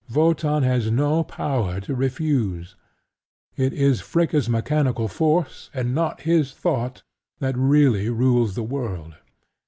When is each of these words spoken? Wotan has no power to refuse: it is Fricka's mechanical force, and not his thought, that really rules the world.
Wotan 0.11 0.63
has 0.63 0.89
no 0.89 1.23
power 1.23 1.79
to 1.81 1.93
refuse: 1.93 2.75
it 3.55 3.71
is 3.71 4.01
Fricka's 4.01 4.49
mechanical 4.49 5.07
force, 5.07 5.69
and 5.75 5.93
not 5.93 6.21
his 6.21 6.53
thought, 6.55 7.03
that 7.37 7.55
really 7.55 8.09
rules 8.09 8.55
the 8.55 8.63
world. 8.63 9.17